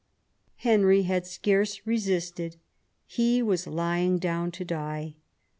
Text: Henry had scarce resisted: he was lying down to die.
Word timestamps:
Henry 0.55 1.03
had 1.03 1.27
scarce 1.27 1.81
resisted: 1.85 2.55
he 3.05 3.43
was 3.43 3.67
lying 3.67 4.17
down 4.17 4.49
to 4.53 4.65
die. 4.65 5.17